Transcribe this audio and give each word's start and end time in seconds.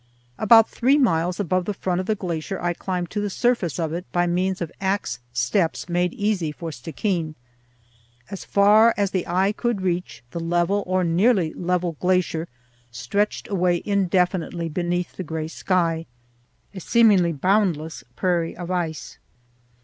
About 0.39 0.67
three 0.67 0.97
miles 0.97 1.39
above 1.39 1.65
the 1.65 1.75
front 1.75 2.01
of 2.01 2.07
the 2.07 2.15
glacier 2.15 2.59
I 2.59 2.73
climbed 2.73 3.11
to 3.11 3.19
the 3.21 3.29
surface 3.29 3.77
of 3.79 3.93
it 3.93 4.11
by 4.11 4.25
means 4.25 4.59
of 4.59 4.71
axe 4.81 5.19
steps 5.31 5.87
made 5.87 6.11
easy 6.15 6.51
for 6.51 6.71
Stickeen. 6.71 7.35
As 8.31 8.43
far 8.43 8.95
as 8.97 9.11
the 9.11 9.27
eye 9.27 9.51
could 9.51 9.81
reach, 9.81 10.23
the 10.31 10.39
level, 10.39 10.83
or 10.87 11.03
nearly 11.03 11.53
level, 11.53 11.97
glacier 11.99 12.47
stretched 12.89 13.47
away 13.47 13.83
indefinitely 13.85 14.69
beneath 14.69 15.17
the 15.17 15.23
gray 15.23 15.47
sky, 15.47 16.07
a 16.73 16.79
seemingly 16.79 17.31
boundless 17.31 18.03
prairie 18.15 18.57
of 18.57 18.71
ice. 18.71 19.19